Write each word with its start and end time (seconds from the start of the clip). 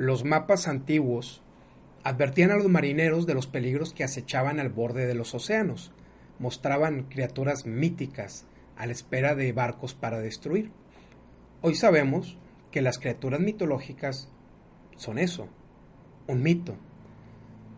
Los 0.00 0.24
mapas 0.24 0.66
antiguos 0.66 1.42
advertían 2.04 2.50
a 2.52 2.56
los 2.56 2.70
marineros 2.70 3.26
de 3.26 3.34
los 3.34 3.46
peligros 3.46 3.92
que 3.92 4.02
acechaban 4.02 4.58
al 4.58 4.70
borde 4.70 5.06
de 5.06 5.14
los 5.14 5.34
océanos, 5.34 5.92
mostraban 6.38 7.02
criaturas 7.02 7.66
míticas 7.66 8.46
a 8.78 8.86
la 8.86 8.92
espera 8.92 9.34
de 9.34 9.52
barcos 9.52 9.92
para 9.92 10.18
destruir. 10.18 10.70
Hoy 11.60 11.74
sabemos 11.74 12.38
que 12.70 12.80
las 12.80 12.98
criaturas 12.98 13.40
mitológicas 13.40 14.30
son 14.96 15.18
eso, 15.18 15.48
un 16.26 16.42
mito. 16.42 16.76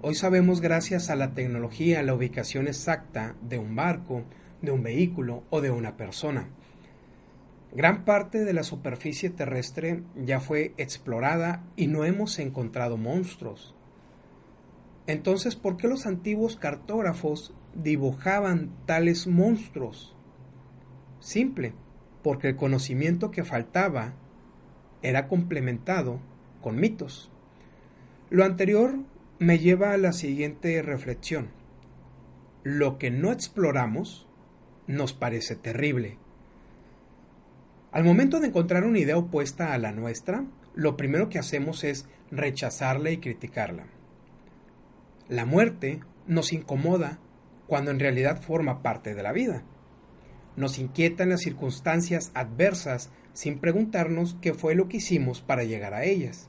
Hoy 0.00 0.14
sabemos 0.14 0.60
gracias 0.60 1.10
a 1.10 1.16
la 1.16 1.32
tecnología 1.32 2.04
la 2.04 2.14
ubicación 2.14 2.68
exacta 2.68 3.34
de 3.42 3.58
un 3.58 3.74
barco, 3.74 4.22
de 4.60 4.70
un 4.70 4.84
vehículo 4.84 5.42
o 5.50 5.60
de 5.60 5.72
una 5.72 5.96
persona. 5.96 6.46
Gran 7.74 8.04
parte 8.04 8.44
de 8.44 8.52
la 8.52 8.64
superficie 8.64 9.30
terrestre 9.30 10.02
ya 10.14 10.40
fue 10.40 10.74
explorada 10.76 11.64
y 11.74 11.86
no 11.86 12.04
hemos 12.04 12.38
encontrado 12.38 12.98
monstruos. 12.98 13.74
Entonces, 15.06 15.56
¿por 15.56 15.78
qué 15.78 15.88
los 15.88 16.04
antiguos 16.04 16.56
cartógrafos 16.56 17.54
dibujaban 17.74 18.70
tales 18.84 19.26
monstruos? 19.26 20.14
Simple, 21.20 21.72
porque 22.22 22.48
el 22.48 22.56
conocimiento 22.56 23.30
que 23.30 23.42
faltaba 23.42 24.12
era 25.00 25.26
complementado 25.26 26.20
con 26.60 26.76
mitos. 26.76 27.30
Lo 28.28 28.44
anterior 28.44 28.96
me 29.38 29.58
lleva 29.58 29.92
a 29.92 29.98
la 29.98 30.12
siguiente 30.12 30.82
reflexión. 30.82 31.48
Lo 32.64 32.98
que 32.98 33.10
no 33.10 33.32
exploramos 33.32 34.28
nos 34.86 35.14
parece 35.14 35.56
terrible. 35.56 36.18
Al 37.92 38.04
momento 38.04 38.40
de 38.40 38.48
encontrar 38.48 38.84
una 38.84 38.98
idea 38.98 39.18
opuesta 39.18 39.74
a 39.74 39.78
la 39.78 39.92
nuestra, 39.92 40.46
lo 40.74 40.96
primero 40.96 41.28
que 41.28 41.38
hacemos 41.38 41.84
es 41.84 42.08
rechazarla 42.30 43.10
y 43.10 43.18
criticarla. 43.18 43.84
La 45.28 45.44
muerte 45.44 46.00
nos 46.26 46.54
incomoda 46.54 47.18
cuando 47.66 47.90
en 47.90 48.00
realidad 48.00 48.40
forma 48.40 48.82
parte 48.82 49.14
de 49.14 49.22
la 49.22 49.32
vida. 49.32 49.62
Nos 50.56 50.78
inquietan 50.78 51.28
las 51.28 51.42
circunstancias 51.42 52.30
adversas 52.34 53.10
sin 53.34 53.58
preguntarnos 53.58 54.36
qué 54.40 54.54
fue 54.54 54.74
lo 54.74 54.88
que 54.88 54.98
hicimos 54.98 55.42
para 55.42 55.64
llegar 55.64 55.92
a 55.92 56.04
ellas. 56.04 56.48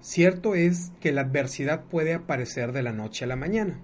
Cierto 0.00 0.54
es 0.54 0.92
que 1.00 1.12
la 1.12 1.22
adversidad 1.22 1.84
puede 1.84 2.14
aparecer 2.14 2.72
de 2.72 2.82
la 2.82 2.92
noche 2.92 3.24
a 3.24 3.28
la 3.28 3.36
mañana. 3.36 3.80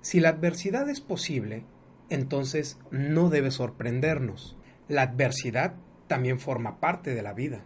Si 0.00 0.20
la 0.20 0.28
adversidad 0.28 0.88
es 0.88 1.00
posible, 1.00 1.64
entonces 2.08 2.78
no 2.92 3.30
debe 3.30 3.50
sorprendernos. 3.50 4.56
La 4.88 5.02
adversidad 5.02 5.74
también 6.06 6.38
forma 6.38 6.78
parte 6.78 7.14
de 7.14 7.22
la 7.22 7.32
vida. 7.32 7.64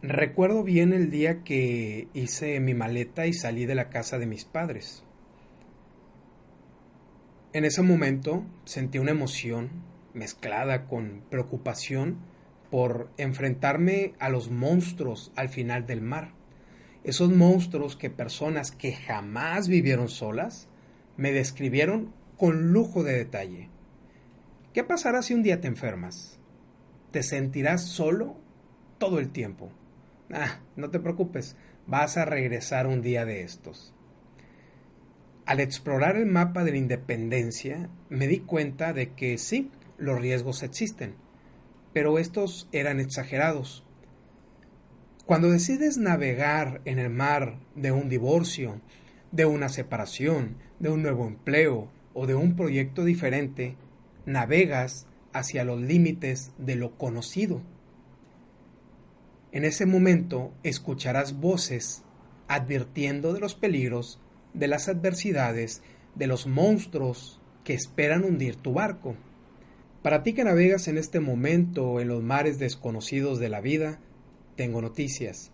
Recuerdo 0.00 0.62
bien 0.62 0.92
el 0.92 1.10
día 1.10 1.42
que 1.42 2.06
hice 2.14 2.60
mi 2.60 2.72
maleta 2.72 3.26
y 3.26 3.32
salí 3.32 3.66
de 3.66 3.74
la 3.74 3.88
casa 3.88 4.18
de 4.18 4.26
mis 4.26 4.44
padres. 4.44 5.02
En 7.52 7.64
ese 7.64 7.82
momento 7.82 8.44
sentí 8.64 8.98
una 8.98 9.10
emoción 9.10 9.70
mezclada 10.14 10.86
con 10.86 11.24
preocupación 11.30 12.18
por 12.70 13.10
enfrentarme 13.16 14.14
a 14.20 14.28
los 14.28 14.50
monstruos 14.50 15.32
al 15.34 15.48
final 15.48 15.86
del 15.86 16.00
mar. 16.00 16.32
Esos 17.02 17.32
monstruos 17.32 17.96
que 17.96 18.10
personas 18.10 18.70
que 18.70 18.92
jamás 18.92 19.66
vivieron 19.66 20.08
solas 20.08 20.68
me 21.16 21.32
describieron 21.32 22.12
con 22.36 22.72
lujo 22.72 23.02
de 23.02 23.14
detalle. 23.14 23.68
¿Qué 24.78 24.84
pasará 24.84 25.22
si 25.22 25.34
un 25.34 25.42
día 25.42 25.60
te 25.60 25.66
enfermas? 25.66 26.38
¿Te 27.10 27.24
sentirás 27.24 27.82
solo 27.82 28.36
todo 28.98 29.18
el 29.18 29.30
tiempo? 29.30 29.72
Ah, 30.32 30.60
no 30.76 30.88
te 30.90 31.00
preocupes, 31.00 31.56
vas 31.88 32.16
a 32.16 32.24
regresar 32.24 32.86
un 32.86 33.02
día 33.02 33.24
de 33.24 33.42
estos. 33.42 33.92
Al 35.46 35.58
explorar 35.58 36.14
el 36.14 36.26
mapa 36.26 36.62
de 36.62 36.70
la 36.70 36.76
independencia, 36.76 37.90
me 38.08 38.28
di 38.28 38.38
cuenta 38.38 38.92
de 38.92 39.14
que 39.14 39.36
sí, 39.38 39.72
los 39.96 40.20
riesgos 40.20 40.62
existen, 40.62 41.16
pero 41.92 42.20
estos 42.20 42.68
eran 42.70 43.00
exagerados. 43.00 43.82
Cuando 45.26 45.50
decides 45.50 45.98
navegar 45.98 46.82
en 46.84 47.00
el 47.00 47.10
mar 47.10 47.58
de 47.74 47.90
un 47.90 48.08
divorcio, 48.08 48.80
de 49.32 49.44
una 49.44 49.70
separación, 49.70 50.54
de 50.78 50.90
un 50.90 51.02
nuevo 51.02 51.26
empleo 51.26 51.90
o 52.14 52.28
de 52.28 52.36
un 52.36 52.54
proyecto 52.54 53.04
diferente, 53.04 53.74
navegas 54.28 55.06
hacia 55.32 55.64
los 55.64 55.80
límites 55.80 56.52
de 56.58 56.76
lo 56.76 56.96
conocido 56.96 57.62
en 59.50 59.64
ese 59.64 59.86
momento 59.86 60.52
escucharás 60.62 61.40
voces 61.40 62.02
advirtiendo 62.48 63.32
de 63.32 63.40
los 63.40 63.54
peligros, 63.54 64.20
de 64.52 64.68
las 64.68 64.88
adversidades, 64.88 65.82
de 66.14 66.26
los 66.26 66.46
monstruos 66.46 67.40
que 67.64 67.72
esperan 67.72 68.24
hundir 68.24 68.56
tu 68.56 68.74
barco. 68.74 69.16
Para 70.02 70.22
ti 70.22 70.34
que 70.34 70.44
navegas 70.44 70.86
en 70.88 70.98
este 70.98 71.20
momento 71.20 71.98
en 71.98 72.08
los 72.08 72.22
mares 72.22 72.58
desconocidos 72.58 73.38
de 73.38 73.48
la 73.48 73.60
vida, 73.60 74.00
tengo 74.54 74.82
noticias. 74.82 75.50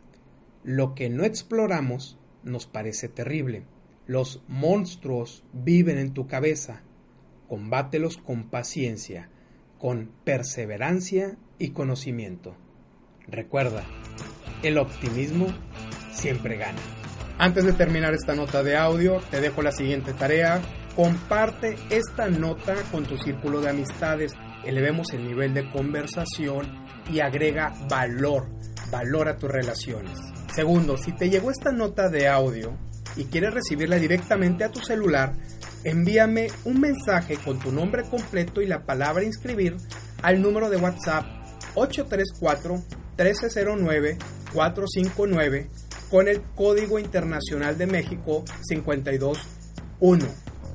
Lo 0.65 0.95
que 0.95 1.09
no 1.09 1.25
exploramos 1.25 2.19
nos 2.43 2.67
parece 2.67 3.09
terrible. 3.09 3.63
Los 4.07 4.43
monstruos 4.49 5.45
viven 5.53 5.99
en 5.99 6.15
tu 6.15 6.27
cabeza. 6.27 6.83
Combátelos 7.55 8.17
con 8.17 8.51
paciencia, 8.51 9.29
con 9.79 10.11
perseverancia 10.25 11.37
y 11.57 11.71
conocimiento. 11.71 12.57
Recuerda, 13.29 13.85
el 14.65 14.77
optimismo 14.77 15.47
siempre 16.11 16.57
gana. 16.57 16.81
Antes 17.39 17.63
de 17.63 17.73
terminar 17.73 18.13
esta 18.13 18.35
nota 18.35 18.65
de 18.65 18.77
audio, 18.77 19.21
te 19.31 19.41
dejo 19.41 19.63
la 19.63 19.71
siguiente 19.71 20.15
tarea. 20.15 20.61
Comparte 20.97 21.77
esta 21.91 22.29
nota 22.29 22.75
con 22.91 23.05
tu 23.05 23.17
círculo 23.19 23.61
de 23.61 23.71
amistades. 23.71 24.33
Elevemos 24.65 25.13
el 25.13 25.25
nivel 25.25 25.55
de 25.55 25.71
conversación 25.71 26.67
y 27.09 27.21
agrega 27.21 27.73
valor, 27.89 28.49
valor 28.91 29.29
a 29.29 29.37
tus 29.37 29.49
relaciones. 29.49 30.19
Segundo, 30.53 30.97
si 30.97 31.13
te 31.13 31.31
llegó 31.31 31.53
esta 31.53 31.71
nota 31.71 32.09
de 32.09 32.27
audio 32.27 32.77
y 33.15 33.27
quieres 33.27 33.55
recibirla 33.55 33.95
directamente 33.95 34.65
a 34.65 34.73
tu 34.73 34.81
celular, 34.81 35.35
envíame 35.85 36.49
un 36.65 36.81
mensaje 36.81 37.37
con 37.37 37.59
tu 37.59 37.71
nombre 37.71 38.03
completo 38.05 38.61
y 38.61 38.67
la 38.67 38.85
palabra 38.85 39.25
inscribir 39.25 39.77
al 40.23 40.43
número 40.43 40.71
de 40.71 40.77
WhatsApp 40.77 41.25
834 41.75 42.83
1309-459 43.17 45.69
con 46.11 46.29
el 46.29 46.43
Código 46.55 46.99
Internacional 46.99 47.79
de 47.79 47.87
México 47.87 48.45
521. 48.69 50.27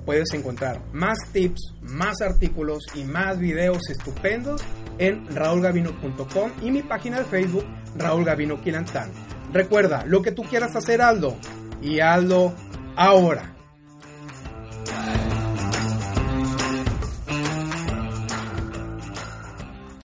Puedes 0.06 0.34
encontrar 0.34 0.82
más 0.94 1.18
tips, 1.34 1.74
más 1.82 2.22
artículos 2.22 2.86
y 2.96 3.04
más 3.04 3.38
videos 3.38 3.90
estupendos 3.90 4.64
en 4.98 5.28
raulgavino.com 5.36 6.52
y 6.64 6.72
mi 6.72 6.82
página 6.82 7.20
de 7.20 7.26
Facebook 7.26 7.66
Raúl 7.96 8.24
Gavino 8.26 8.60
Quilantán. 8.62 9.12
Recuerda, 9.54 10.06
lo 10.06 10.22
que 10.22 10.32
tú 10.32 10.44
quieras 10.44 10.76
hacer, 10.76 11.02
Aldo, 11.02 11.36
y 11.82 12.00
Aldo 12.00 12.54
ahora. 12.96 13.59